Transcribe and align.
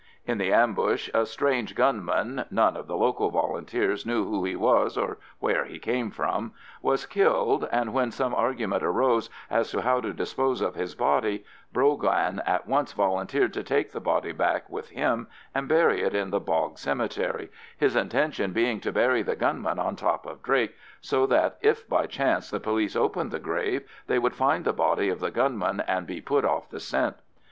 In 0.25 0.39
the 0.39 0.51
ambush 0.51 1.11
a 1.13 1.27
strange 1.27 1.75
gunman—none 1.75 2.75
of 2.75 2.87
the 2.87 2.97
local 2.97 3.29
Volunteers 3.29 4.03
knew 4.03 4.25
who 4.25 4.43
he 4.45 4.55
was 4.55 4.97
or 4.97 5.19
where 5.37 5.65
he 5.65 5.77
came 5.77 6.09
from—was 6.09 7.05
killed, 7.05 7.69
and 7.71 7.93
when 7.93 8.09
some 8.09 8.33
argument 8.33 8.81
arose 8.81 9.29
as 9.51 9.69
to 9.69 9.81
how 9.83 10.01
to 10.01 10.11
dispose 10.11 10.59
of 10.59 10.73
his 10.73 10.95
body, 10.95 11.45
Brogan 11.71 12.41
at 12.47 12.67
once 12.67 12.93
volunteered 12.93 13.53
to 13.53 13.61
take 13.61 13.91
the 13.91 13.99
body 13.99 14.31
back 14.31 14.67
with 14.71 14.89
him 14.89 15.27
and 15.53 15.67
bury 15.67 16.01
it 16.01 16.15
in 16.15 16.31
the 16.31 16.39
bog 16.39 16.79
cemetery, 16.79 17.51
his 17.77 17.95
intention 17.95 18.53
being 18.53 18.79
to 18.79 18.91
bury 18.91 19.21
the 19.21 19.35
gunman 19.35 19.77
on 19.77 19.95
top 19.95 20.25
of 20.25 20.41
Drake, 20.41 20.73
so 20.99 21.27
that 21.27 21.57
if 21.61 21.87
by 21.87 22.07
chance 22.07 22.49
the 22.49 22.59
police 22.59 22.95
opened 22.95 23.29
the 23.29 23.37
grave 23.37 23.87
they 24.07 24.17
would 24.17 24.33
find 24.33 24.65
the 24.65 24.73
body 24.73 25.09
of 25.09 25.19
the 25.19 25.29
gunman 25.29 25.79
and 25.85 26.07
be 26.07 26.19
put 26.21 26.43
off 26.43 26.67
the 26.71 26.79
scent. 26.79 27.17